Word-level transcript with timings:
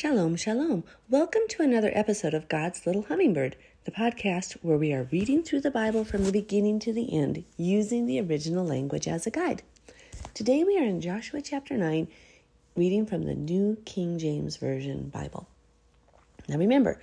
Shalom, 0.00 0.36
shalom. 0.36 0.84
Welcome 1.10 1.42
to 1.48 1.64
another 1.64 1.90
episode 1.92 2.32
of 2.32 2.48
God's 2.48 2.86
Little 2.86 3.06
Hummingbird, 3.08 3.56
the 3.82 3.90
podcast 3.90 4.52
where 4.62 4.78
we 4.78 4.92
are 4.92 5.08
reading 5.10 5.42
through 5.42 5.62
the 5.62 5.72
Bible 5.72 6.04
from 6.04 6.22
the 6.22 6.30
beginning 6.30 6.78
to 6.78 6.92
the 6.92 7.12
end 7.12 7.42
using 7.56 8.06
the 8.06 8.20
original 8.20 8.64
language 8.64 9.08
as 9.08 9.26
a 9.26 9.32
guide. 9.32 9.64
Today 10.34 10.62
we 10.62 10.78
are 10.78 10.84
in 10.84 11.00
Joshua 11.00 11.42
chapter 11.42 11.76
9, 11.76 12.06
reading 12.76 13.06
from 13.06 13.24
the 13.24 13.34
New 13.34 13.76
King 13.84 14.20
James 14.20 14.56
Version 14.56 15.08
Bible. 15.08 15.48
Now 16.48 16.58
remember, 16.58 17.00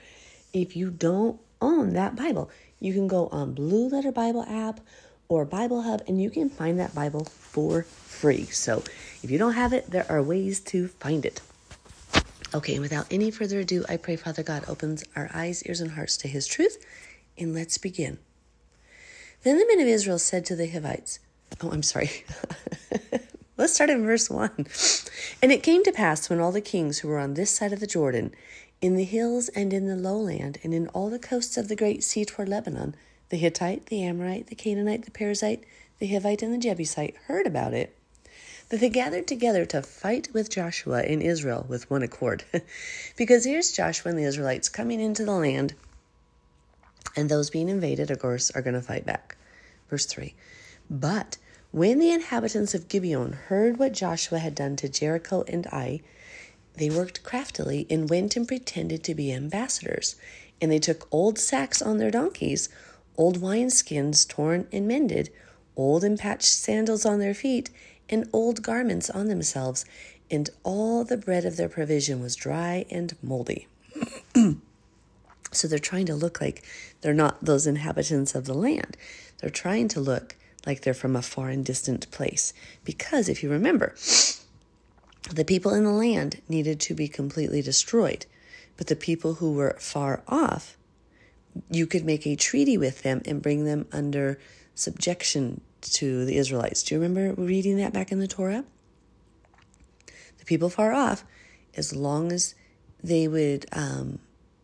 if 0.54 0.78
you 0.78 0.90
don't 0.90 1.38
own 1.60 1.90
that 1.96 2.16
Bible, 2.16 2.50
you 2.80 2.94
can 2.94 3.10
go 3.10 3.28
on 3.28 3.54
Blue 3.54 3.90
Letter 3.90 4.14
Bible 4.14 4.46
app 4.48 4.80
or 5.28 5.44
Bible 5.44 5.82
Hub 5.82 6.02
and 6.08 6.22
you 6.22 6.30
can 6.30 6.50
find 6.50 6.80
that 6.80 6.96
Bible 6.96 7.26
for 7.26 7.84
free. 7.84 8.46
So 8.46 8.86
if 9.22 9.30
you 9.30 9.38
don't 9.38 9.52
have 9.52 9.74
it, 9.74 9.92
there 9.92 10.10
are 10.10 10.24
ways 10.24 10.62
to 10.62 10.88
find 10.88 11.26
it. 11.26 11.42
Okay, 12.54 12.74
and 12.74 12.82
without 12.82 13.08
any 13.12 13.32
further 13.32 13.60
ado, 13.60 13.84
I 13.90 13.98
pray 13.98 14.16
Father 14.16 14.44
God 14.44 14.64
opens 14.68 15.04
our 15.16 15.30
eyes, 15.34 15.64
ears, 15.64 15.82
and 15.82 15.92
hearts 15.92 16.16
to 16.18 16.28
his 16.28 16.48
truth, 16.48 16.84
and 17.38 17.54
let's 17.54 17.78
begin. 17.78 18.20
Then 19.44 19.58
the 19.58 19.68
men 19.68 19.80
of 19.80 19.88
Israel 19.88 20.20
said 20.20 20.46
to 20.46 20.56
the 20.56 20.68
Hivites, 20.68 21.20
Oh, 21.62 21.72
I'm 21.72 21.84
sorry. 21.84 22.10
let's 23.58 23.74
start 23.74 23.90
in 23.90 24.06
verse 24.06 24.30
1. 24.30 24.68
And 25.42 25.52
it 25.52 25.64
came 25.64 25.84
to 25.84 25.92
pass 25.92 26.30
when 26.30 26.40
all 26.40 26.52
the 26.52 26.62
kings 26.62 27.00
who 27.00 27.08
were 27.08 27.20
on 27.20 27.34
this 27.34 27.52
side 27.52 27.74
of 27.74 27.80
the 27.80 27.88
Jordan, 27.88 28.34
in 28.82 28.96
the 28.96 29.04
hills 29.04 29.50
and 29.50 29.74
in 29.74 29.88
the 29.88 29.96
lowland, 29.96 30.58
and 30.64 30.74
in 30.74 30.88
all 30.90 31.10
the 31.10 31.20
coasts 31.20 31.58
of 31.58 31.68
the 31.68 31.76
great 31.76 32.04
sea 32.04 32.26
toward 32.26 32.50
Lebanon, 32.50 32.96
the 33.30 33.38
Hittite, 33.38 33.88
the 33.88 34.04
Amorite, 34.04 34.48
the 34.48 34.56
Canaanite, 34.56 35.06
the 35.06 35.12
Perizzite, 35.12 35.64
the 36.00 36.08
Hivite, 36.08 36.42
and 36.42 36.54
the 36.54 36.58
Jebusite 36.58 37.16
heard 37.28 37.48
about 37.48 37.74
it, 37.74 37.95
that 38.70 38.80
they 38.80 38.90
gathered 38.90 39.28
together 39.28 39.66
to 39.66 39.82
fight 39.82 40.30
with 40.34 40.50
Joshua 40.50 41.04
in 41.04 41.22
Israel 41.22 41.66
with 41.68 41.90
one 41.90 42.04
accord. 42.04 42.44
because 43.18 43.46
here's 43.46 43.72
Joshua 43.72 44.10
and 44.10 44.20
the 44.20 44.24
Israelites 44.24 44.70
coming 44.70 45.00
into 45.00 45.24
the 45.24 45.32
land, 45.32 45.76
and 47.16 47.30
those 47.30 47.50
being 47.50 47.70
invaded, 47.70 48.12
of 48.12 48.20
course, 48.20 48.52
are 48.52 48.62
going 48.62 48.74
to 48.74 48.82
fight 48.82 49.06
back. 49.06 49.38
Verse 49.90 50.06
3 50.06 50.34
But 50.90 51.38
when 51.72 52.00
the 52.00 52.12
inhabitants 52.12 52.74
of 52.74 52.88
Gibeon 52.88 53.34
heard 53.34 53.78
what 53.78 53.94
Joshua 53.94 54.40
had 54.40 54.56
done 54.56 54.76
to 54.78 54.90
Jericho 54.90 55.44
and 55.48 55.68
Ai, 55.68 56.02
they 56.76 56.90
worked 56.90 57.24
craftily 57.24 57.86
and 57.90 58.10
went 58.10 58.36
and 58.36 58.48
pretended 58.48 59.04
to 59.04 59.16
be 59.16 59.32
ambassadors. 59.32 60.16
And 60.62 60.72
they 60.72 60.80
took 60.80 61.08
old 61.12 61.38
sacks 61.38 61.82
on 61.82 61.98
their 61.98 62.12
donkeys, 62.12 62.70
old 63.18 63.40
wineskins 63.40 64.28
torn 64.28 64.68
and 64.72 64.88
mended, 64.88 65.30
old 65.76 66.04
and 66.04 66.18
patched 66.18 66.46
sandals 66.46 67.06
on 67.06 67.20
their 67.20 67.34
feet, 67.34 67.70
and 68.10 68.30
old 68.34 68.62
garments 68.62 69.10
on 69.10 69.28
themselves, 69.28 69.86
and 70.30 70.50
all 70.64 71.04
the 71.04 71.18
bread 71.18 71.46
of 71.46 71.58
their 71.58 71.70
provision 71.70 72.22
was 72.22 72.36
dry 72.36 72.86
and 72.90 73.16
moldy. 73.22 73.68
so 75.52 75.68
they're 75.68 75.80
trying 75.80 76.06
to 76.08 76.16
look 76.16 76.42
like 76.42 76.64
they're 77.02 77.14
not 77.14 77.44
those 77.44 77.68
inhabitants 77.68 78.36
of 78.36 78.46
the 78.46 78.54
land. 78.54 78.98
They're 79.40 79.50
trying 79.50 79.88
to 79.90 80.00
look 80.00 80.36
like 80.66 80.82
they're 80.82 80.94
from 80.94 81.16
a 81.16 81.22
far 81.22 81.50
and 81.50 81.64
distant 81.64 82.10
place. 82.12 82.54
Because 82.84 83.30
if 83.30 83.44
you 83.44 83.50
remember, 83.50 83.96
the 85.32 85.46
people 85.46 85.74
in 85.74 85.84
the 85.84 85.92
land 85.92 86.42
needed 86.50 86.80
to 86.82 86.94
be 86.94 87.08
completely 87.08 87.62
destroyed. 87.62 88.26
But 88.78 88.88
the 88.88 88.96
people 88.96 89.36
who 89.36 89.54
were 89.54 89.78
far 89.80 90.24
off, 90.28 90.78
you 91.70 91.88
could 91.88 92.04
make 92.04 92.28
a 92.28 92.36
treaty 92.36 92.78
with 92.78 93.04
them 93.04 93.22
and 93.26 93.42
bring 93.42 93.64
them 93.64 93.88
under 93.92 94.40
subjection 94.74 95.62
to 95.94 96.26
the 96.26 96.38
Israelites. 96.38 96.84
Do 96.84 96.96
you 96.96 97.02
remember 97.02 97.42
reading 97.42 97.78
that 97.78 97.94
back 97.94 98.12
in 98.12 98.20
the 98.20 98.28
Torah? 98.28 98.66
The 100.38 100.46
people 100.46 100.70
far 100.70 100.94
off, 100.94 101.24
as 101.76 101.96
long 101.96 102.32
as 102.32 102.56
they 103.04 103.28
would 103.28 103.66
um, 103.72 104.20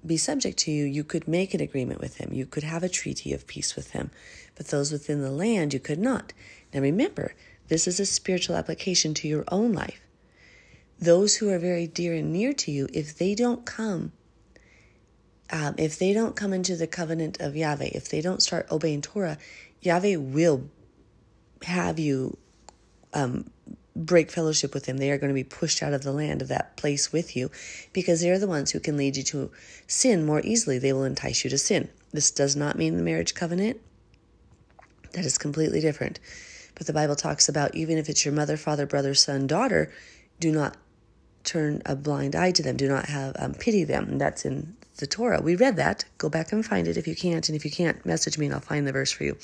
be 0.05 0.17
subject 0.17 0.57
to 0.59 0.71
you, 0.71 0.85
you 0.85 1.03
could 1.03 1.27
make 1.27 1.53
an 1.53 1.61
agreement 1.61 2.01
with 2.01 2.17
them. 2.17 2.33
You 2.33 2.45
could 2.45 2.63
have 2.63 2.83
a 2.83 2.89
treaty 2.89 3.33
of 3.33 3.47
peace 3.47 3.75
with 3.75 3.91
them. 3.91 4.11
But 4.55 4.67
those 4.67 4.91
within 4.91 5.21
the 5.21 5.31
land, 5.31 5.73
you 5.73 5.79
could 5.79 5.99
not. 5.99 6.33
Now 6.73 6.81
remember, 6.81 7.33
this 7.67 7.87
is 7.87 7.99
a 7.99 8.05
spiritual 8.05 8.55
application 8.55 9.13
to 9.15 9.27
your 9.27 9.43
own 9.49 9.73
life. 9.73 10.01
Those 10.99 11.37
who 11.37 11.49
are 11.49 11.59
very 11.59 11.87
dear 11.87 12.13
and 12.13 12.31
near 12.31 12.53
to 12.53 12.71
you, 12.71 12.87
if 12.93 13.17
they 13.17 13.33
don't 13.33 13.65
come, 13.65 14.11
um, 15.51 15.75
if 15.77 15.97
they 15.97 16.13
don't 16.13 16.35
come 16.35 16.53
into 16.53 16.75
the 16.75 16.87
covenant 16.87 17.39
of 17.39 17.55
Yahweh, 17.55 17.89
if 17.93 18.09
they 18.09 18.21
don't 18.21 18.41
start 18.41 18.67
obeying 18.71 19.01
Torah, 19.01 19.37
Yahweh 19.81 20.15
will 20.15 20.69
have 21.63 21.99
you 21.99 22.37
um, 23.13 23.49
break 23.95 24.31
fellowship 24.31 24.73
with 24.73 24.85
them. 24.85 24.97
They 24.97 25.11
are 25.11 25.17
going 25.17 25.29
to 25.29 25.35
be 25.35 25.43
pushed 25.43 25.83
out 25.83 25.93
of 25.93 26.03
the 26.03 26.11
land 26.11 26.41
of 26.41 26.47
that 26.47 26.77
place 26.77 27.11
with 27.11 27.35
you 27.35 27.51
because 27.93 28.21
they're 28.21 28.39
the 28.39 28.47
ones 28.47 28.71
who 28.71 28.79
can 28.79 28.97
lead 28.97 29.17
you 29.17 29.23
to 29.23 29.51
sin 29.87 30.25
more 30.25 30.41
easily. 30.43 30.77
They 30.77 30.93
will 30.93 31.03
entice 31.03 31.43
you 31.43 31.49
to 31.49 31.57
sin. 31.57 31.89
This 32.11 32.31
does 32.31 32.55
not 32.55 32.77
mean 32.77 32.97
the 32.97 33.03
marriage 33.03 33.33
covenant. 33.33 33.79
That 35.13 35.25
is 35.25 35.37
completely 35.37 35.81
different. 35.81 36.19
But 36.75 36.87
the 36.87 36.93
Bible 36.93 37.15
talks 37.15 37.49
about 37.49 37.75
even 37.75 37.97
if 37.97 38.09
it's 38.09 38.25
your 38.25 38.33
mother, 38.33 38.57
father, 38.57 38.85
brother, 38.85 39.13
son, 39.13 39.45
daughter, 39.45 39.91
do 40.39 40.51
not 40.51 40.77
turn 41.43 41.81
a 41.85 41.95
blind 41.95 42.35
eye 42.35 42.51
to 42.51 42.63
them. 42.63 42.77
Do 42.77 42.87
not 42.87 43.07
have 43.07 43.35
um, 43.37 43.53
pity 43.53 43.83
them. 43.83 44.17
That's 44.17 44.45
in 44.45 44.75
the 44.97 45.07
Torah. 45.07 45.41
We 45.41 45.55
read 45.55 45.75
that. 45.77 46.05
Go 46.17 46.29
back 46.29 46.51
and 46.51 46.65
find 46.65 46.87
it 46.87 46.97
if 46.97 47.07
you 47.07 47.15
can't. 47.15 47.47
And 47.49 47.55
if 47.55 47.65
you 47.65 47.71
can't, 47.71 48.05
message 48.05 48.37
me 48.37 48.45
and 48.45 48.55
I'll 48.55 48.61
find 48.61 48.87
the 48.87 48.91
verse 48.91 49.11
for 49.11 49.23
you. 49.23 49.37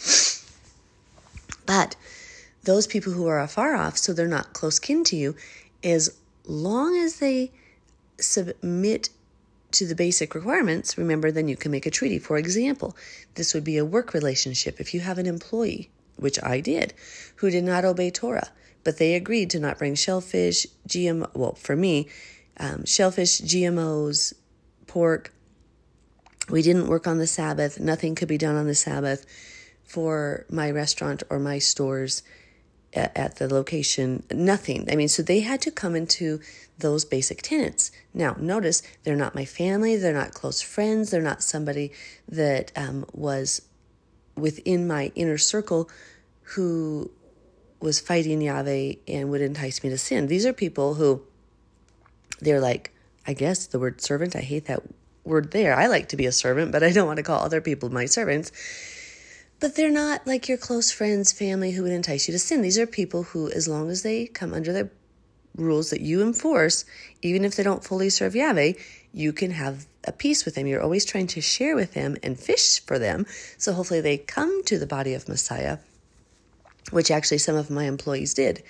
But 1.67 1.95
those 2.63 2.87
people 2.87 3.13
who 3.13 3.27
are 3.27 3.39
afar 3.39 3.75
off, 3.75 3.97
so 3.97 4.13
they're 4.13 4.27
not 4.27 4.53
close 4.53 4.79
kin 4.79 5.03
to 5.05 5.15
you, 5.15 5.35
as 5.83 6.17
long 6.45 6.97
as 6.97 7.19
they 7.19 7.51
submit 8.19 9.09
to 9.71 9.85
the 9.85 9.93
basic 9.93 10.33
requirements, 10.33 10.97
remember, 10.97 11.29
then 11.29 11.47
you 11.47 11.57
can 11.57 11.71
make 11.71 11.85
a 11.85 11.91
treaty. 11.91 12.17
For 12.17 12.37
example, 12.37 12.95
this 13.35 13.53
would 13.53 13.63
be 13.63 13.77
a 13.77 13.85
work 13.85 14.13
relationship. 14.13 14.79
If 14.79 14.93
you 14.93 15.01
have 15.01 15.19
an 15.19 15.27
employee, 15.27 15.91
which 16.15 16.41
I 16.41 16.61
did, 16.61 16.93
who 17.35 17.51
did 17.51 17.63
not 17.63 17.85
obey 17.85 18.09
Torah, 18.09 18.49
but 18.83 18.97
they 18.97 19.13
agreed 19.13 19.49
to 19.51 19.59
not 19.59 19.77
bring 19.77 19.93
shellfish, 19.93 20.65
GM, 20.87 21.29
well, 21.35 21.55
for 21.55 21.75
me, 21.75 22.07
um, 22.57 22.85
shellfish, 22.85 23.41
GMOs, 23.41 24.33
pork. 24.87 25.33
We 26.49 26.61
didn't 26.61 26.87
work 26.87 27.05
on 27.05 27.17
the 27.17 27.27
Sabbath. 27.27 27.77
Nothing 27.77 28.15
could 28.15 28.29
be 28.29 28.37
done 28.37 28.55
on 28.55 28.67
the 28.67 28.75
Sabbath 28.75 29.25
for 29.87 30.45
my 30.49 30.69
restaurant 30.69 31.23
or 31.29 31.39
my 31.39 31.59
stores 31.59 32.21
at, 32.93 33.15
at, 33.17 33.35
the 33.37 33.51
location. 33.51 34.23
Nothing. 34.31 34.87
I 34.91 34.95
mean, 34.95 35.07
so 35.07 35.23
they 35.23 35.39
had 35.39 35.61
to 35.61 35.71
come 35.71 35.95
into 35.95 36.39
those 36.77 37.05
basic 37.05 37.41
tenets. 37.41 37.91
Now, 38.13 38.35
notice 38.39 38.83
they're 39.03 39.15
not 39.15 39.33
my 39.33 39.45
family, 39.45 39.95
they're 39.95 40.13
not 40.13 40.33
close 40.33 40.61
friends, 40.61 41.09
they're 41.09 41.21
not 41.21 41.41
somebody 41.41 41.91
that 42.27 42.71
um, 42.75 43.05
was 43.13 43.61
within 44.35 44.87
my 44.87 45.11
inner 45.15 45.37
circle 45.37 45.89
who 46.55 47.09
was 47.79 47.99
fighting 47.99 48.41
Yahweh 48.41 48.93
and 49.07 49.29
would 49.29 49.41
entice 49.41 49.83
me 49.83 49.89
to 49.89 49.97
sin. 49.97 50.27
These 50.27 50.45
are 50.45 50.53
people 50.53 50.95
who 50.95 51.23
they're 52.39 52.61
like, 52.61 52.93
I 53.25 53.33
guess 53.33 53.67
the 53.67 53.79
word 53.79 54.01
servant, 54.01 54.35
I 54.35 54.41
hate 54.41 54.65
that 54.65 54.83
word 55.23 55.51
there. 55.51 55.75
I 55.75 55.87
like 55.87 56.09
to 56.09 56.17
be 56.17 56.25
a 56.25 56.31
servant, 56.31 56.71
but 56.71 56.83
I 56.83 56.91
don't 56.91 57.07
want 57.07 57.17
to 57.17 57.23
call 57.23 57.43
other 57.43 57.61
people 57.61 57.89
my 57.89 58.05
servants. 58.05 58.51
But 59.59 59.75
they're 59.75 59.89
not 59.89 60.27
like 60.27 60.47
your 60.47 60.57
close 60.57 60.91
friends, 60.91 61.31
family 61.31 61.71
who 61.71 61.83
would 61.83 61.91
entice 61.91 62.27
you 62.27 62.31
to 62.33 62.39
sin. 62.39 62.61
These 62.61 62.77
are 62.77 62.85
people 62.85 63.23
who, 63.23 63.49
as 63.49 63.67
long 63.67 63.89
as 63.89 64.03
they 64.03 64.27
come 64.27 64.53
under 64.53 64.71
the 64.71 64.89
rules 65.55 65.89
that 65.89 66.01
you 66.01 66.21
enforce, 66.21 66.85
even 67.23 67.43
if 67.43 67.55
they 67.55 67.63
don't 67.63 67.83
fully 67.83 68.11
serve 68.11 68.35
Yahweh, 68.35 68.73
you 69.11 69.33
can 69.33 69.51
have 69.51 69.87
a 70.03 70.11
peace 70.11 70.45
with 70.45 70.53
them. 70.53 70.67
You're 70.67 70.83
always 70.83 71.05
trying 71.05 71.27
to 71.27 71.41
share 71.41 71.75
with 71.75 71.93
them 71.93 72.17
and 72.21 72.39
fish 72.39 72.79
for 72.85 72.99
them. 72.99 73.25
So 73.57 73.73
hopefully 73.73 74.01
they 74.01 74.19
come 74.19 74.63
to 74.65 74.77
the 74.77 74.85
body 74.85 75.15
of 75.15 75.27
Messiah, 75.27 75.79
which 76.91 77.09
actually 77.09 77.39
some 77.39 77.55
of 77.55 77.71
my 77.71 77.85
employees 77.85 78.35
did 78.35 78.63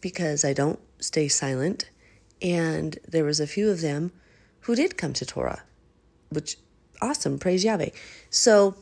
because 0.00 0.44
I 0.44 0.54
don't 0.54 0.80
stay 0.98 1.28
silent. 1.28 1.90
And 2.40 2.98
there 3.06 3.24
was 3.24 3.38
a 3.38 3.46
few 3.46 3.70
of 3.70 3.82
them 3.82 4.12
who 4.60 4.74
did 4.74 4.96
come 4.96 5.12
to 5.12 5.26
Torah, 5.26 5.62
which 6.30 6.56
awesome. 7.02 7.38
Praise 7.38 7.64
Yahweh. 7.64 7.90
So 8.30 8.76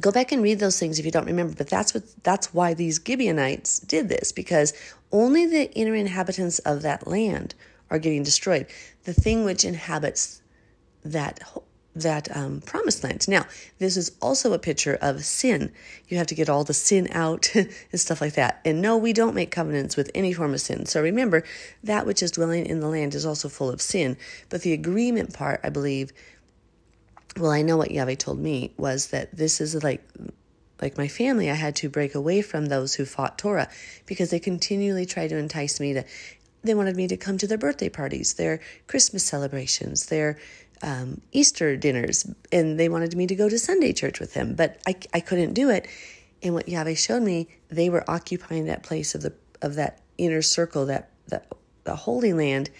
go 0.00 0.10
back 0.10 0.32
and 0.32 0.42
read 0.42 0.58
those 0.58 0.78
things 0.78 0.98
if 0.98 1.04
you 1.04 1.10
don't 1.10 1.26
remember 1.26 1.54
but 1.54 1.68
that's 1.68 1.94
what 1.94 2.02
that's 2.22 2.52
why 2.54 2.74
these 2.74 3.00
gibeonites 3.04 3.78
did 3.80 4.08
this 4.08 4.32
because 4.32 4.72
only 5.12 5.46
the 5.46 5.70
inner 5.72 5.94
inhabitants 5.94 6.58
of 6.60 6.82
that 6.82 7.06
land 7.06 7.54
are 7.90 7.98
getting 7.98 8.22
destroyed. 8.22 8.66
The 9.04 9.12
thing 9.12 9.44
which 9.44 9.64
inhabits 9.64 10.42
that 11.04 11.40
that 11.96 12.34
um, 12.36 12.60
promised 12.60 13.02
land. 13.02 13.26
Now 13.26 13.46
this 13.78 13.96
is 13.96 14.12
also 14.22 14.52
a 14.52 14.60
picture 14.60 14.96
of 15.02 15.24
sin. 15.24 15.72
You 16.06 16.18
have 16.18 16.28
to 16.28 16.36
get 16.36 16.48
all 16.48 16.62
the 16.62 16.72
sin 16.72 17.08
out 17.10 17.52
and 17.56 17.68
stuff 17.94 18.20
like 18.20 18.34
that. 18.34 18.60
And 18.64 18.80
no 18.80 18.96
we 18.96 19.12
don't 19.12 19.34
make 19.34 19.50
covenants 19.50 19.96
with 19.96 20.08
any 20.14 20.32
form 20.32 20.54
of 20.54 20.60
sin. 20.60 20.86
So 20.86 21.02
remember 21.02 21.42
that 21.82 22.06
which 22.06 22.22
is 22.22 22.30
dwelling 22.30 22.64
in 22.66 22.78
the 22.78 22.88
land 22.88 23.16
is 23.16 23.26
also 23.26 23.48
full 23.48 23.70
of 23.70 23.82
sin. 23.82 24.16
But 24.50 24.62
the 24.62 24.72
agreement 24.72 25.34
part 25.34 25.60
i 25.64 25.68
believe 25.68 26.12
well, 27.38 27.50
I 27.50 27.62
know 27.62 27.76
what 27.76 27.90
Yahweh 27.90 28.16
told 28.16 28.38
me 28.38 28.72
was 28.76 29.08
that 29.08 29.36
this 29.36 29.60
is 29.60 29.82
like 29.82 30.02
like 30.80 30.96
my 30.96 31.08
family, 31.08 31.50
I 31.50 31.54
had 31.54 31.76
to 31.76 31.90
break 31.90 32.14
away 32.14 32.40
from 32.40 32.66
those 32.66 32.94
who 32.94 33.04
fought 33.04 33.36
Torah 33.36 33.68
because 34.06 34.30
they 34.30 34.40
continually 34.40 35.04
tried 35.04 35.28
to 35.28 35.36
entice 35.36 35.78
me 35.78 35.92
to 35.92 36.04
they 36.62 36.74
wanted 36.74 36.96
me 36.96 37.08
to 37.08 37.16
come 37.16 37.38
to 37.38 37.46
their 37.46 37.58
birthday 37.58 37.88
parties, 37.88 38.34
their 38.34 38.60
Christmas 38.86 39.24
celebrations, 39.24 40.06
their 40.06 40.38
um, 40.82 41.20
Easter 41.32 41.76
dinners, 41.76 42.30
and 42.52 42.78
they 42.78 42.88
wanted 42.88 43.16
me 43.16 43.26
to 43.26 43.34
go 43.34 43.48
to 43.48 43.58
Sunday 43.58 43.92
church 43.92 44.20
with 44.20 44.34
them, 44.34 44.54
but 44.54 44.80
I, 44.86 44.96
I 45.12 45.20
couldn't 45.20 45.54
do 45.54 45.70
it. 45.70 45.86
And 46.42 46.54
what 46.54 46.68
Yahweh 46.68 46.94
showed 46.94 47.22
me, 47.22 47.48
they 47.68 47.90
were 47.90 48.08
occupying 48.10 48.66
that 48.66 48.82
place 48.82 49.14
of 49.14 49.22
the 49.22 49.32
of 49.62 49.74
that 49.74 50.00
inner 50.16 50.42
circle, 50.42 50.86
that 50.86 51.10
that 51.28 51.46
the 51.84 51.96
Holy 51.96 52.32
Land, 52.32 52.70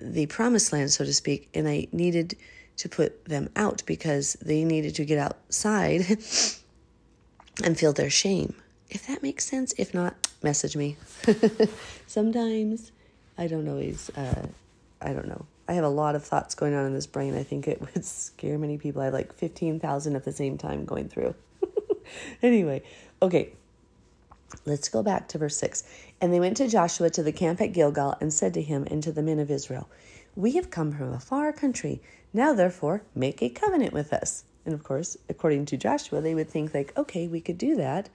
the 0.00 0.26
Promised 0.26 0.72
Land, 0.72 0.90
so 0.90 1.04
to 1.04 1.14
speak, 1.14 1.48
and 1.54 1.68
I 1.68 1.86
needed 1.92 2.36
to 2.76 2.88
put 2.88 3.24
them 3.24 3.50
out 3.56 3.82
because 3.86 4.34
they 4.34 4.64
needed 4.64 4.94
to 4.96 5.04
get 5.04 5.18
outside 5.18 6.00
and 7.62 7.78
feel 7.78 7.92
their 7.92 8.10
shame. 8.10 8.54
If 8.90 9.06
that 9.06 9.22
makes 9.22 9.44
sense, 9.44 9.74
if 9.78 9.94
not, 9.94 10.14
message 10.42 10.76
me. 10.76 10.96
Sometimes 12.06 12.92
I 13.38 13.46
don't 13.46 13.68
always. 13.68 14.10
Uh, 14.10 14.46
I 15.00 15.12
don't 15.12 15.28
know. 15.28 15.46
I 15.66 15.74
have 15.74 15.84
a 15.84 15.88
lot 15.88 16.14
of 16.14 16.24
thoughts 16.24 16.54
going 16.54 16.74
on 16.74 16.86
in 16.86 16.94
this 16.94 17.06
brain. 17.06 17.36
I 17.36 17.42
think 17.42 17.66
it 17.66 17.80
would 17.94 18.04
scare 18.04 18.58
many 18.58 18.78
people. 18.78 19.02
I 19.02 19.06
have 19.06 19.14
like 19.14 19.32
15,000 19.34 20.16
at 20.16 20.24
the 20.24 20.32
same 20.32 20.58
time 20.58 20.84
going 20.84 21.08
through. 21.08 21.34
anyway, 22.42 22.82
okay. 23.22 23.50
Let's 24.66 24.88
go 24.88 25.02
back 25.02 25.28
to 25.28 25.38
verse 25.38 25.56
6. 25.56 25.82
And 26.20 26.32
they 26.32 26.38
went 26.38 26.58
to 26.58 26.68
Joshua 26.68 27.10
to 27.10 27.22
the 27.22 27.32
camp 27.32 27.60
at 27.60 27.72
Gilgal 27.72 28.16
and 28.20 28.32
said 28.32 28.54
to 28.54 28.62
him 28.62 28.86
and 28.88 29.02
to 29.02 29.10
the 29.10 29.22
men 29.22 29.40
of 29.40 29.50
Israel, 29.50 29.88
We 30.36 30.52
have 30.52 30.70
come 30.70 30.92
from 30.92 31.12
a 31.12 31.20
far 31.20 31.52
country. 31.52 32.02
Now, 32.32 32.52
therefore, 32.52 33.02
make 33.14 33.42
a 33.42 33.48
covenant 33.48 33.92
with 33.92 34.12
us. 34.12 34.44
And 34.64 34.74
of 34.74 34.82
course, 34.82 35.16
according 35.28 35.66
to 35.66 35.76
Joshua, 35.76 36.20
they 36.20 36.34
would 36.34 36.48
think, 36.48 36.74
like, 36.74 36.96
okay, 36.96 37.28
we 37.28 37.40
could 37.40 37.58
do 37.58 37.76
that 37.76 38.08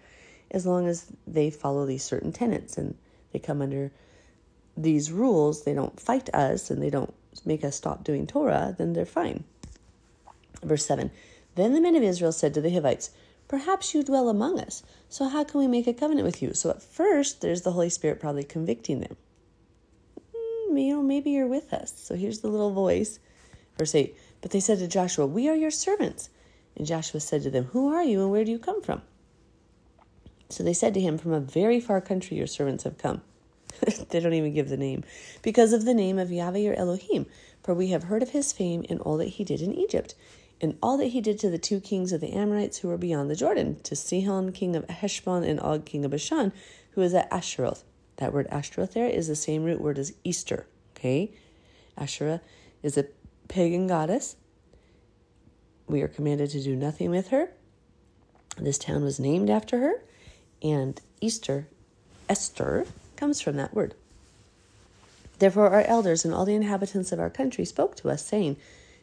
as 0.52 0.66
long 0.66 0.88
as 0.88 1.06
they 1.28 1.50
follow 1.50 1.86
these 1.86 2.04
certain 2.04 2.32
tenets 2.32 2.78
and 2.78 2.96
they 3.32 3.40
come 3.40 3.62
under 3.62 3.92
these 4.76 5.12
rules. 5.12 5.64
They 5.64 5.74
don't 5.74 6.00
fight 6.00 6.34
us 6.34 6.70
and 6.70 6.82
they 6.82 6.90
don't 6.90 7.14
make 7.46 7.64
us 7.64 7.76
stop 7.76 8.04
doing 8.04 8.28
Torah, 8.28 8.76
then 8.78 8.94
they're 8.94 9.06
fine. 9.06 9.44
Verse 10.64 10.86
7 10.86 11.12
Then 11.56 11.74
the 11.74 11.82
men 11.82 11.96
of 11.96 12.04
Israel 12.04 12.32
said 12.32 12.54
to 12.56 12.62
the 12.62 12.72
Hivites, 12.74 13.12
Perhaps 13.48 13.94
you 13.94 14.04
dwell 14.04 14.30
among 14.30 14.60
us, 14.60 14.84
so 15.08 15.28
how 15.28 15.44
can 15.44 15.60
we 15.60 15.68
make 15.68 15.88
a 15.88 15.94
covenant 15.94 16.26
with 16.26 16.42
you? 16.42 16.54
So 16.54 16.70
at 16.70 16.84
first, 16.84 17.42
there's 17.42 17.64
the 17.64 17.72
Holy 17.72 17.90
Spirit 17.90 18.20
probably 18.20 18.44
convicting 18.44 19.00
them. 19.00 19.16
You 20.78 20.96
know, 20.96 21.02
maybe 21.02 21.32
you're 21.32 21.48
with 21.48 21.74
us. 21.74 21.94
So 21.96 22.16
here's 22.16 22.40
the 22.40 22.48
little 22.48 22.72
voice. 22.72 23.20
Verse 23.78 23.96
8 23.96 24.16
But 24.42 24.52
they 24.52 24.60
said 24.60 24.80
to 24.80 24.88
Joshua, 24.88 25.26
We 25.26 25.50
are 25.50 25.56
your 25.56 25.72
servants. 25.72 26.30
And 26.76 26.86
Joshua 26.86 27.20
said 27.20 27.44
to 27.44 27.50
them, 27.50 27.66
Who 27.66 27.94
are 27.94 28.04
you 28.04 28.22
and 28.22 28.32
where 28.32 28.46
do 28.46 28.52
you 28.52 28.60
come 28.60 28.82
from? 28.82 29.02
So 30.50 30.64
they 30.64 30.74
said 30.74 30.94
to 30.96 31.00
him, 31.00 31.18
From 31.18 31.34
a 31.34 31.40
very 31.40 31.80
far 31.80 32.02
country 32.02 32.38
your 32.38 32.48
servants 32.48 32.84
have 32.84 32.98
come. 32.98 33.22
they 34.10 34.20
don't 34.20 34.34
even 34.34 34.54
give 34.54 34.70
the 34.70 34.78
name. 34.78 35.04
Because 35.42 35.74
of 35.74 35.86
the 35.86 35.94
name 35.94 36.18
of 36.18 36.32
Yahweh 36.32 36.60
your 36.60 36.74
Elohim, 36.76 37.26
for 37.64 37.74
we 37.74 37.90
have 37.90 38.04
heard 38.04 38.24
of 38.24 38.30
his 38.30 38.52
fame 38.52 38.86
and 38.90 39.00
all 39.02 39.18
that 39.18 39.26
he 39.26 39.44
did 39.44 39.62
in 39.62 39.74
Egypt, 39.74 40.16
and 40.62 40.78
all 40.82 40.98
that 40.98 41.08
he 41.08 41.22
did 41.22 41.40
to 41.40 41.50
the 41.50 41.58
two 41.58 41.80
kings 41.80 42.12
of 42.12 42.22
the 42.22 42.34
Amorites 42.34 42.80
who 42.80 42.88
were 42.88 42.98
beyond 42.98 43.30
the 43.30 43.36
Jordan, 43.36 43.80
to 43.84 43.96
Sihon 43.96 44.52
king 44.52 44.76
of 44.76 44.90
Heshbon 44.90 45.44
and 45.44 45.60
Og 45.60 45.86
king 45.86 46.04
of 46.04 46.12
Bashan, 46.12 46.52
who 46.92 47.02
was 47.02 47.14
at 47.14 47.32
Ashtaroth. 47.32 47.84
That 48.20 48.34
word 48.34 48.48
Ashtaroth 48.52 48.94
there 48.94 49.08
is 49.08 49.28
the 49.28 49.36
same 49.36 49.64
root 49.64 49.80
word 49.80 49.98
as 49.98 50.14
Easter. 50.26 50.68
Okay? 50.96 51.32
Asherah 51.98 52.42
is 52.84 52.98
a 52.98 53.06
pagan 53.48 53.88
goddess. 53.88 54.36
We 55.88 56.02
are 56.02 56.10
commanded 56.10 56.50
to 56.52 56.62
do 56.62 56.76
nothing 56.76 57.10
with 57.10 57.30
her. 57.30 57.52
This 58.58 58.78
town 58.78 59.04
was 59.04 59.22
named 59.22 59.50
after 59.50 59.80
her, 59.80 60.02
and 60.62 61.00
Easter, 61.22 61.68
Esther, 62.28 62.86
comes 63.16 63.40
from 63.40 63.56
that 63.56 63.74
word. 63.74 63.96
Therefore, 65.40 65.70
our 65.70 65.84
elders 65.84 66.26
and 66.26 66.34
all 66.34 66.44
the 66.44 66.56
inhabitants 66.56 67.14
of 67.14 67.20
our 67.22 67.30
country 67.30 67.64
spoke 67.64 67.96
to 67.98 68.10
us, 68.10 68.26
saying, 68.26 68.58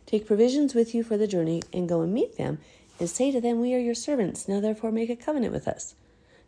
Take 0.05 0.27
provisions 0.27 0.75
with 0.75 0.95
you 0.95 1.03
for 1.03 1.17
the 1.17 1.27
journey, 1.27 1.63
and 1.73 1.89
go 1.89 2.03
and 2.03 2.13
meet 2.13 2.37
them, 2.37 2.59
and 3.01 3.09
say 3.09 3.33
to 3.33 3.41
them, 3.41 3.61
We 3.61 3.75
are 3.75 3.79
your 3.79 3.95
servants. 3.95 4.47
Now 4.47 4.61
therefore 4.61 4.93
make 4.93 5.09
a 5.09 5.17
covenant 5.17 5.55
with 5.55 5.67
us. 5.67 5.95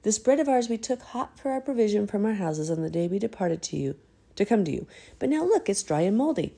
This 0.03 0.19
bread 0.19 0.41
of 0.41 0.49
ours 0.49 0.69
we 0.69 0.79
took 0.79 1.03
hot 1.03 1.39
for 1.39 1.51
our 1.51 1.61
provision 1.61 2.07
from 2.07 2.25
our 2.25 2.35
houses 2.35 2.71
on 2.71 2.83
the 2.83 2.91
day 2.91 3.09
we 3.09 3.19
departed 3.19 3.63
to 3.63 3.77
you, 3.77 3.97
to 4.37 4.45
come 4.45 4.65
to 4.65 4.71
you. 4.71 4.87
But 5.19 5.29
now 5.29 5.45
look, 5.45 5.69
it's 5.69 5.83
dry 5.83 6.03
and 6.03 6.17
moldy. 6.17 6.55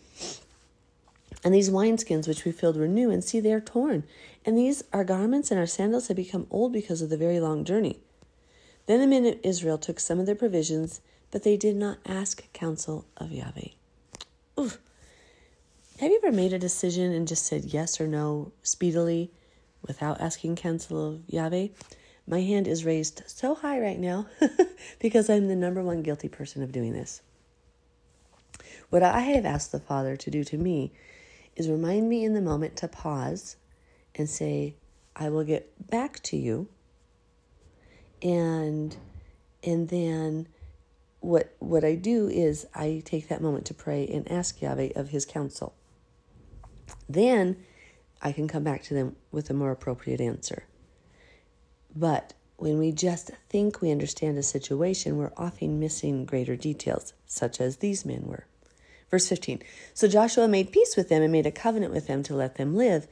And 1.42 1.54
these 1.54 1.70
wineskins 1.70 2.28
which 2.28 2.44
we 2.44 2.52
filled 2.52 2.76
were 2.76 2.86
new, 2.86 3.10
and 3.10 3.24
see, 3.24 3.40
they 3.40 3.52
are 3.52 3.60
torn. 3.60 4.04
And 4.44 4.58
these 4.58 4.84
our 4.92 5.04
garments 5.04 5.50
and 5.50 5.58
our 5.58 5.66
sandals 5.66 6.08
have 6.08 6.16
become 6.16 6.46
old 6.50 6.72
because 6.72 7.00
of 7.00 7.08
the 7.08 7.16
very 7.16 7.40
long 7.40 7.64
journey. 7.64 7.98
Then 8.86 9.00
the 9.00 9.06
men 9.06 9.24
of 9.24 9.38
Israel 9.42 9.78
took 9.78 10.00
some 10.00 10.18
of 10.18 10.26
their 10.26 10.34
provisions, 10.34 11.00
but 11.30 11.42
they 11.42 11.56
did 11.56 11.76
not 11.76 11.98
ask 12.04 12.52
counsel 12.52 13.06
of 13.16 13.32
Yahweh. 13.32 13.68
Oof. 14.58 14.78
Have 16.00 16.10
you 16.10 16.20
ever 16.22 16.32
made 16.32 16.52
a 16.52 16.58
decision 16.58 17.12
and 17.12 17.28
just 17.28 17.46
said 17.46 17.66
yes 17.66 18.00
or 18.00 18.06
no 18.06 18.52
speedily 18.62 19.30
without 19.86 20.20
asking 20.20 20.56
counsel 20.56 21.06
of 21.06 21.22
Yahweh? 21.26 21.68
My 22.30 22.42
hand 22.42 22.68
is 22.68 22.84
raised 22.84 23.24
so 23.26 23.56
high 23.56 23.80
right 23.80 23.98
now 23.98 24.28
because 25.00 25.28
I'm 25.28 25.48
the 25.48 25.56
number 25.56 25.82
one 25.82 26.00
guilty 26.00 26.28
person 26.28 26.62
of 26.62 26.70
doing 26.70 26.92
this. 26.92 27.22
What 28.88 29.02
I 29.02 29.22
have 29.22 29.44
asked 29.44 29.72
the 29.72 29.80
Father 29.80 30.16
to 30.16 30.30
do 30.30 30.44
to 30.44 30.56
me 30.56 30.92
is 31.56 31.68
remind 31.68 32.08
me 32.08 32.24
in 32.24 32.34
the 32.34 32.40
moment 32.40 32.76
to 32.76 32.88
pause 32.88 33.56
and 34.14 34.30
say, 34.30 34.76
I 35.16 35.28
will 35.28 35.42
get 35.42 35.90
back 35.90 36.22
to 36.24 36.36
you. 36.36 36.68
And 38.22 38.96
and 39.64 39.88
then 39.88 40.46
what 41.18 41.52
what 41.58 41.84
I 41.84 41.96
do 41.96 42.28
is 42.28 42.64
I 42.76 43.02
take 43.04 43.26
that 43.26 43.42
moment 43.42 43.64
to 43.66 43.74
pray 43.74 44.06
and 44.06 44.30
ask 44.30 44.62
Yahweh 44.62 44.90
of 44.94 45.08
his 45.08 45.26
counsel. 45.26 45.74
Then 47.08 47.56
I 48.22 48.30
can 48.30 48.46
come 48.46 48.62
back 48.62 48.84
to 48.84 48.94
them 48.94 49.16
with 49.32 49.50
a 49.50 49.54
more 49.54 49.72
appropriate 49.72 50.20
answer. 50.20 50.66
But 51.94 52.34
when 52.56 52.78
we 52.78 52.92
just 52.92 53.30
think 53.48 53.80
we 53.80 53.90
understand 53.90 54.38
a 54.38 54.42
situation, 54.42 55.16
we're 55.16 55.32
often 55.36 55.80
missing 55.80 56.24
greater 56.24 56.56
details, 56.56 57.14
such 57.26 57.60
as 57.60 57.78
these 57.78 58.04
men 58.04 58.24
were. 58.26 58.46
Verse 59.10 59.28
15 59.28 59.62
So 59.94 60.06
Joshua 60.06 60.46
made 60.46 60.72
peace 60.72 60.96
with 60.96 61.08
them 61.08 61.22
and 61.22 61.32
made 61.32 61.46
a 61.46 61.50
covenant 61.50 61.92
with 61.92 62.06
them 62.06 62.22
to 62.24 62.34
let 62.34 62.56
them 62.56 62.76
live, 62.76 63.06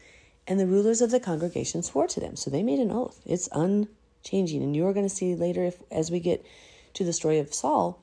and 0.46 0.60
the 0.60 0.66
rulers 0.66 1.00
of 1.00 1.10
the 1.10 1.20
congregation 1.20 1.82
swore 1.82 2.06
to 2.08 2.20
them. 2.20 2.36
So 2.36 2.50
they 2.50 2.62
made 2.62 2.78
an 2.78 2.90
oath. 2.90 3.20
It's 3.26 3.48
unchanging. 3.52 4.62
And 4.62 4.76
you're 4.76 4.94
going 4.94 5.08
to 5.08 5.14
see 5.14 5.34
later, 5.34 5.64
if, 5.64 5.82
as 5.90 6.10
we 6.10 6.20
get 6.20 6.44
to 6.94 7.04
the 7.04 7.12
story 7.12 7.38
of 7.38 7.52
Saul, 7.52 8.00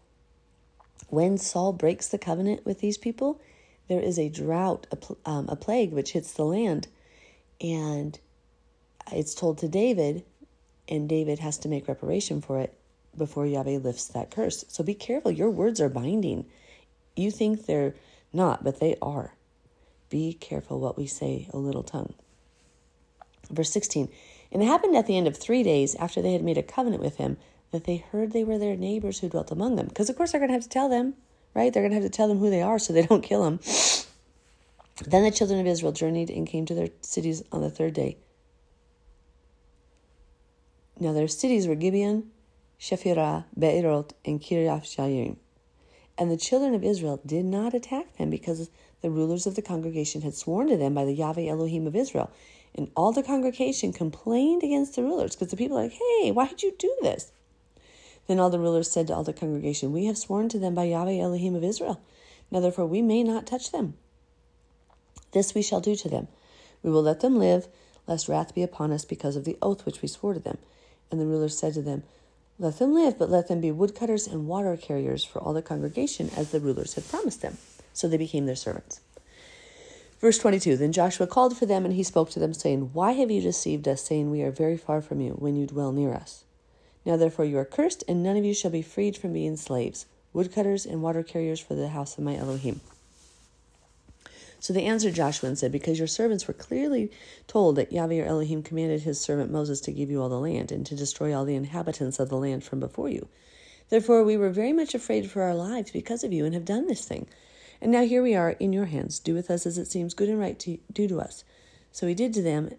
when 1.09 1.37
Saul 1.37 1.73
breaks 1.73 2.07
the 2.07 2.17
covenant 2.17 2.65
with 2.65 2.79
these 2.79 2.97
people, 2.97 3.41
there 3.87 4.01
is 4.01 4.19
a 4.19 4.29
drought, 4.29 4.87
a, 4.91 5.29
um, 5.29 5.47
a 5.49 5.55
plague 5.55 5.91
which 5.91 6.11
hits 6.11 6.33
the 6.33 6.45
land. 6.45 6.87
And 7.61 8.19
it's 9.11 9.35
told 9.35 9.57
to 9.59 9.67
David, 9.67 10.23
and 10.87 11.09
David 11.09 11.39
has 11.39 11.57
to 11.59 11.69
make 11.69 11.87
reparation 11.87 12.41
for 12.41 12.59
it 12.59 12.77
before 13.17 13.45
Yahweh 13.45 13.77
lifts 13.77 14.05
that 14.07 14.31
curse. 14.31 14.65
So 14.67 14.83
be 14.83 14.93
careful. 14.93 15.31
Your 15.31 15.49
words 15.49 15.79
are 15.79 15.89
binding. 15.89 16.45
You 17.15 17.31
think 17.31 17.65
they're 17.65 17.95
not, 18.33 18.63
but 18.63 18.79
they 18.79 18.95
are. 19.01 19.33
Be 20.09 20.33
careful 20.33 20.79
what 20.79 20.97
we 20.97 21.07
say, 21.07 21.47
O 21.53 21.59
little 21.59 21.83
tongue. 21.83 22.13
Verse 23.49 23.71
16 23.71 24.09
And 24.51 24.61
it 24.61 24.65
happened 24.65 24.95
at 24.95 25.07
the 25.07 25.17
end 25.17 25.27
of 25.27 25.37
three 25.37 25.63
days 25.63 25.95
after 25.95 26.21
they 26.21 26.33
had 26.33 26.43
made 26.43 26.57
a 26.57 26.63
covenant 26.63 27.01
with 27.01 27.17
him 27.17 27.37
that 27.71 27.85
they 27.85 27.97
heard 27.97 28.31
they 28.31 28.43
were 28.43 28.57
their 28.57 28.75
neighbors 28.75 29.19
who 29.19 29.29
dwelt 29.29 29.51
among 29.51 29.75
them. 29.75 29.87
Because, 29.87 30.09
of 30.09 30.15
course, 30.15 30.31
they're 30.31 30.39
going 30.39 30.49
to 30.49 30.53
have 30.53 30.63
to 30.63 30.69
tell 30.69 30.89
them 30.89 31.15
right? 31.55 31.73
They're 31.73 31.81
going 31.81 31.91
to 31.91 31.95
have 31.95 32.03
to 32.03 32.15
tell 32.15 32.27
them 32.27 32.37
who 32.37 32.51
they 32.51 32.61
are 32.61 32.77
so 32.77 32.93
they 32.93 33.05
don't 33.07 33.23
kill 33.23 33.43
them. 33.43 33.59
Then 35.07 35.23
the 35.23 35.31
children 35.31 35.59
of 35.59 35.65
Israel 35.65 35.91
journeyed 35.91 36.29
and 36.29 36.45
came 36.45 36.65
to 36.67 36.75
their 36.75 36.89
cities 37.01 37.41
on 37.51 37.61
the 37.61 37.71
third 37.71 37.93
day. 37.93 38.17
Now 40.99 41.11
their 41.11 41.27
cities 41.27 41.67
were 41.67 41.75
Gibeon, 41.75 42.31
Shephirah, 42.79 43.45
Beeroth, 43.57 44.11
and 44.23 44.41
Kiriath 44.41 44.83
Jearim. 44.83 45.37
And 46.17 46.31
the 46.31 46.37
children 46.37 46.73
of 46.73 46.83
Israel 46.83 47.19
did 47.25 47.45
not 47.45 47.73
attack 47.73 48.17
them 48.17 48.29
because 48.29 48.69
the 49.01 49.09
rulers 49.09 49.45
of 49.45 49.55
the 49.55 49.61
congregation 49.61 50.21
had 50.21 50.33
sworn 50.33 50.67
to 50.69 50.77
them 50.77 50.93
by 50.93 51.03
the 51.03 51.13
Yahweh 51.13 51.47
Elohim 51.47 51.85
of 51.87 51.95
Israel. 51.95 52.31
And 52.73 52.89
all 52.95 53.11
the 53.11 53.23
congregation 53.23 53.91
complained 53.91 54.63
against 54.63 54.95
the 54.95 55.03
rulers 55.03 55.35
because 55.35 55.49
the 55.49 55.57
people 55.57 55.77
are 55.77 55.83
like, 55.83 55.99
hey, 56.21 56.31
why 56.31 56.47
did 56.47 56.63
you 56.63 56.73
do 56.77 56.95
this? 57.01 57.31
Then 58.27 58.39
all 58.39 58.49
the 58.49 58.59
rulers 58.59 58.89
said 58.89 59.07
to 59.07 59.13
all 59.13 59.23
the 59.23 59.33
congregation, 59.33 59.91
We 59.91 60.05
have 60.05 60.17
sworn 60.17 60.49
to 60.49 60.59
them 60.59 60.73
by 60.73 60.85
Yahweh 60.85 61.19
Elohim 61.19 61.55
of 61.55 61.63
Israel. 61.63 62.01
Now 62.49 62.59
therefore 62.59 62.85
we 62.85 63.01
may 63.01 63.23
not 63.23 63.45
touch 63.45 63.71
them. 63.71 63.95
This 65.31 65.53
we 65.53 65.61
shall 65.61 65.81
do 65.81 65.95
to 65.97 66.09
them. 66.09 66.27
We 66.81 66.89
will 66.89 67.03
let 67.03 67.19
them 67.19 67.37
live, 67.37 67.67
lest 68.07 68.27
wrath 68.27 68.55
be 68.55 68.63
upon 68.63 68.91
us 68.91 69.05
because 69.05 69.35
of 69.35 69.43
the 69.43 69.57
oath 69.61 69.85
which 69.85 70.01
we 70.01 70.07
swore 70.07 70.33
to 70.33 70.39
them. 70.39 70.57
And 71.11 71.19
the 71.19 71.25
rulers 71.25 71.57
said 71.57 71.73
to 71.75 71.81
them, 71.81 72.03
Let 72.59 72.79
them 72.79 72.93
live, 72.93 73.17
but 73.17 73.29
let 73.29 73.47
them 73.47 73.61
be 73.61 73.71
woodcutters 73.71 74.27
and 74.27 74.47
water 74.47 74.75
carriers 74.77 75.23
for 75.23 75.39
all 75.39 75.53
the 75.53 75.61
congregation, 75.61 76.29
as 76.35 76.51
the 76.51 76.59
rulers 76.59 76.95
had 76.95 77.07
promised 77.07 77.41
them. 77.41 77.57
So 77.93 78.07
they 78.07 78.17
became 78.17 78.45
their 78.45 78.55
servants. 78.55 79.01
Verse 80.19 80.37
22 80.37 80.77
Then 80.77 80.91
Joshua 80.91 81.27
called 81.27 81.57
for 81.57 81.65
them, 81.65 81.85
and 81.85 81.93
he 81.93 82.03
spoke 82.03 82.29
to 82.31 82.39
them, 82.39 82.53
saying, 82.53 82.91
Why 82.93 83.11
have 83.13 83.31
you 83.31 83.41
deceived 83.41 83.87
us, 83.87 84.01
saying, 84.01 84.31
We 84.31 84.41
are 84.41 84.51
very 84.51 84.77
far 84.77 85.01
from 85.01 85.21
you, 85.21 85.33
when 85.33 85.55
you 85.55 85.67
dwell 85.67 85.91
near 85.91 86.13
us? 86.13 86.43
Now 87.05 87.17
therefore 87.17 87.45
you 87.45 87.57
are 87.57 87.65
cursed, 87.65 88.03
and 88.07 88.23
none 88.23 88.37
of 88.37 88.45
you 88.45 88.53
shall 88.53 88.71
be 88.71 88.81
freed 88.81 89.15
from 89.15 89.33
being 89.33 89.57
slaves. 89.57 90.05
woodcutters 90.33 90.85
and 90.85 91.01
water 91.01 91.23
carriers 91.23 91.59
for 91.59 91.75
the 91.75 91.89
house 91.89 92.17
of 92.17 92.23
my 92.23 92.35
Elohim. 92.35 92.81
So 94.65 94.73
they 94.73 94.85
answered 94.85 95.13
Joshua 95.13 95.47
and 95.47 95.59
said, 95.59 95.71
Because 95.71 95.99
your 95.99 96.07
servants 96.07 96.47
were 96.47 96.53
clearly 96.55 97.11
told 97.45 97.75
that 97.75 97.91
Yahweh 97.91 98.15
your 98.15 98.25
Elohim 98.25 98.63
commanded 98.63 99.03
his 99.03 99.21
servant 99.21 99.51
Moses 99.51 99.79
to 99.81 99.91
give 99.91 100.09
you 100.09 100.19
all 100.19 100.27
the 100.27 100.39
land 100.39 100.71
and 100.71 100.83
to 100.87 100.95
destroy 100.95 101.37
all 101.37 101.45
the 101.45 101.53
inhabitants 101.53 102.17
of 102.17 102.29
the 102.29 102.37
land 102.37 102.63
from 102.63 102.79
before 102.79 103.07
you. 103.07 103.27
Therefore 103.89 104.23
we 104.23 104.37
were 104.37 104.49
very 104.49 104.73
much 104.73 104.95
afraid 104.95 105.29
for 105.29 105.43
our 105.43 105.53
lives 105.53 105.91
because 105.91 106.23
of 106.23 106.33
you 106.33 106.45
and 106.45 106.55
have 106.55 106.65
done 106.65 106.87
this 106.87 107.05
thing. 107.05 107.27
And 107.79 107.91
now 107.91 108.05
here 108.05 108.23
we 108.23 108.33
are 108.33 108.53
in 108.53 108.73
your 108.73 108.85
hands. 108.85 109.19
Do 109.19 109.35
with 109.35 109.51
us 109.51 109.67
as 109.67 109.77
it 109.77 109.85
seems 109.85 110.15
good 110.15 110.29
and 110.29 110.39
right 110.39 110.57
to 110.61 110.79
do 110.91 111.07
to 111.09 111.21
us. 111.21 111.43
So 111.91 112.07
he 112.07 112.15
did 112.15 112.33
to 112.33 112.41
them, 112.41 112.71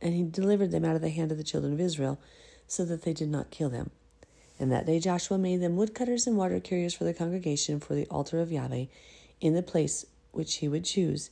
and 0.00 0.14
he 0.14 0.22
delivered 0.22 0.70
them 0.70 0.84
out 0.84 0.94
of 0.94 1.02
the 1.02 1.10
hand 1.10 1.32
of 1.32 1.36
the 1.36 1.42
children 1.42 1.72
of 1.72 1.80
Israel, 1.80 2.20
so 2.68 2.84
that 2.84 3.02
they 3.02 3.12
did 3.12 3.28
not 3.28 3.50
kill 3.50 3.70
them. 3.70 3.90
And 4.56 4.70
that 4.70 4.86
day 4.86 5.00
Joshua 5.00 5.36
made 5.36 5.62
them 5.62 5.74
woodcutters 5.74 6.28
and 6.28 6.36
water 6.36 6.60
carriers 6.60 6.94
for 6.94 7.02
the 7.02 7.12
congregation 7.12 7.80
for 7.80 7.96
the 7.96 8.06
altar 8.06 8.38
of 8.38 8.52
Yahweh 8.52 8.84
in 9.40 9.54
the 9.54 9.62
place 9.64 10.06
which 10.32 10.56
he 10.56 10.68
would 10.68 10.84
choose, 10.84 11.30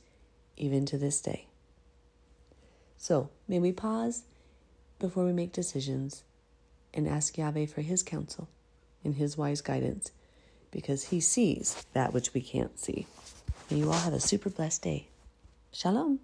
even 0.57 0.85
to 0.85 0.97
this 0.97 1.19
day. 1.21 1.47
So, 2.97 3.29
may 3.47 3.59
we 3.59 3.71
pause 3.71 4.23
before 4.99 5.25
we 5.25 5.33
make 5.33 5.51
decisions 5.51 6.23
and 6.93 7.07
ask 7.07 7.37
Yahweh 7.37 7.65
for 7.65 7.81
his 7.81 8.03
counsel 8.03 8.47
and 9.03 9.15
his 9.15 9.37
wise 9.37 9.61
guidance 9.61 10.11
because 10.71 11.05
he 11.05 11.19
sees 11.19 11.85
that 11.93 12.13
which 12.13 12.33
we 12.33 12.41
can't 12.41 12.79
see. 12.79 13.07
May 13.69 13.77
you 13.77 13.87
all 13.87 13.99
have 13.99 14.13
a 14.13 14.19
super 14.19 14.49
blessed 14.49 14.83
day. 14.83 15.07
Shalom. 15.71 16.19